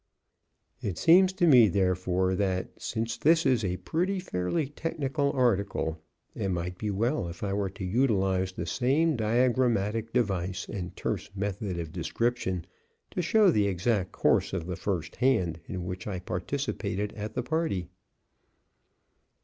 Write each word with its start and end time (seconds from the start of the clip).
It 0.81 0.97
seems 0.97 1.31
to 1.33 1.45
me, 1.45 1.67
therefore, 1.67 2.33
that, 2.33 2.71
since 2.81 3.17
this 3.17 3.45
is 3.45 3.63
a 3.63 3.77
pretty 3.77 4.19
fairly 4.19 4.65
technical 4.67 5.31
article, 5.33 6.01
it 6.33 6.49
might 6.49 6.79
be 6.79 6.89
well 6.89 7.27
if 7.27 7.43
I 7.43 7.53
were 7.53 7.69
to 7.69 7.83
utilize 7.85 8.51
the 8.51 8.65
same 8.65 9.15
diagrammatic 9.15 10.11
device 10.11 10.67
and 10.67 10.95
terse 10.95 11.29
method 11.35 11.77
of 11.77 11.91
description, 11.91 12.65
to 13.11 13.21
show 13.21 13.51
the 13.51 13.67
exact 13.67 14.11
course 14.11 14.53
of 14.53 14.65
the 14.65 14.75
first 14.75 15.17
hand 15.17 15.59
in 15.67 15.85
which 15.85 16.07
I 16.07 16.17
participated 16.17 17.13
at 17.13 17.35
the 17.35 17.43
party. 17.43 17.87